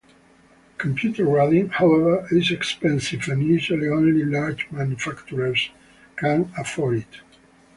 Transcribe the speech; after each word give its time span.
Computer 0.79 1.25
grading, 1.25 1.69
however, 1.69 2.27
is 2.31 2.49
expensive 2.49 3.27
and 3.27 3.43
usually 3.43 3.87
only 3.87 4.25
large 4.25 4.65
manufacturers 4.71 5.69
can 6.17 6.51
afford 6.57 6.97
it. 7.07 7.21